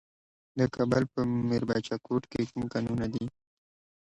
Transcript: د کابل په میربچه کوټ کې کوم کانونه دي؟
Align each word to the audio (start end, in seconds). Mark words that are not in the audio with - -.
د 0.59 0.59
کابل 0.75 1.03
په 1.13 1.19
میربچه 1.49 1.95
کوټ 2.05 2.23
کې 2.31 2.41
کوم 2.49 2.63
کانونه 2.73 3.05
دي؟ 3.13 3.25